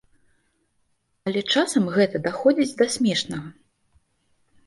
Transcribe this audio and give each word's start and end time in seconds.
Але 1.31 1.41
часам 1.57 1.83
гэта 1.97 2.21
даходзіць 2.27 2.77
да 2.81 2.85
смешнага. 2.97 3.47